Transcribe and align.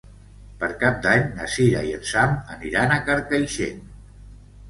Per 0.61 0.67
Cap 0.83 0.95
d'Any 1.03 1.25
na 1.35 1.49
Cira 1.55 1.83
i 1.89 1.91
en 1.97 2.07
Sam 2.13 2.33
aniran 2.55 2.93
a 2.95 2.99
Carcaixent. 3.11 3.85